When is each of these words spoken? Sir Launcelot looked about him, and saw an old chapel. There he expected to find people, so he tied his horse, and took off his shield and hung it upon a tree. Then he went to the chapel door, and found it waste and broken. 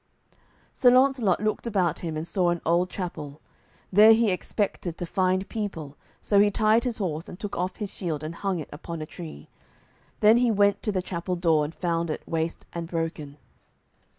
Sir 0.73 0.89
Launcelot 0.89 1.41
looked 1.43 1.67
about 1.67 1.99
him, 1.99 2.17
and 2.17 2.25
saw 2.25 2.49
an 2.49 2.59
old 2.65 2.89
chapel. 2.89 3.39
There 3.93 4.13
he 4.13 4.31
expected 4.31 4.97
to 4.97 5.05
find 5.05 5.47
people, 5.47 5.95
so 6.23 6.39
he 6.39 6.49
tied 6.49 6.85
his 6.85 6.97
horse, 6.97 7.29
and 7.29 7.39
took 7.39 7.55
off 7.55 7.75
his 7.75 7.93
shield 7.93 8.23
and 8.23 8.33
hung 8.33 8.57
it 8.57 8.69
upon 8.73 9.03
a 9.03 9.05
tree. 9.05 9.47
Then 10.19 10.37
he 10.37 10.49
went 10.49 10.81
to 10.81 10.91
the 10.91 11.03
chapel 11.03 11.35
door, 11.35 11.63
and 11.65 11.75
found 11.75 12.09
it 12.09 12.27
waste 12.27 12.65
and 12.73 12.87
broken. 12.87 13.37